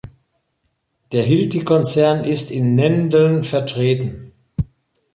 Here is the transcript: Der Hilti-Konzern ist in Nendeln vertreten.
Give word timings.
Der 1.11 1.21
Hilti-Konzern 1.21 2.23
ist 2.23 2.49
in 2.49 2.73
Nendeln 2.73 3.43
vertreten. 3.43 4.31